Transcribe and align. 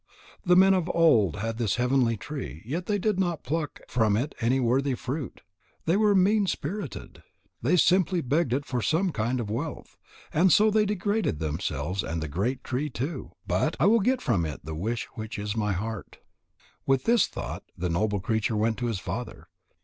The 0.43 0.55
men 0.55 0.73
of 0.73 0.89
old 0.95 1.35
had 1.35 1.59
this 1.59 1.75
heavenly 1.75 2.17
tree, 2.17 2.63
yet 2.65 2.87
they 2.87 2.97
did 2.97 3.19
not 3.19 3.43
pluck 3.43 3.81
from 3.87 4.17
it 4.17 4.33
any 4.41 4.59
worthy 4.59 4.95
fruit. 4.95 5.41
They 5.85 5.95
were 5.95 6.15
mean 6.15 6.47
spirited. 6.47 7.21
They 7.61 7.75
simply 7.75 8.21
begged 8.21 8.51
it 8.51 8.65
for 8.65 8.81
some 8.81 9.11
kind 9.11 9.39
of 9.39 9.51
wealth. 9.51 9.97
And 10.33 10.51
so 10.51 10.71
they 10.71 10.87
degraded 10.87 11.37
themselves 11.37 12.01
and 12.01 12.19
the 12.19 12.27
great 12.27 12.63
tree 12.63 12.89
too. 12.89 13.33
But 13.45 13.77
I 13.79 13.85
will 13.85 13.99
get 13.99 14.23
from 14.23 14.43
it 14.43 14.65
the 14.65 14.73
wish 14.73 15.05
which 15.13 15.37
is 15.37 15.53
in 15.53 15.59
my 15.59 15.73
heart." 15.73 16.17
With 16.87 17.03
this 17.03 17.27
thought 17.27 17.63
the 17.77 17.87
noble 17.87 18.19
creature 18.19 18.57
went 18.57 18.79
to 18.79 18.87
his 18.87 18.97
father. 18.97 19.49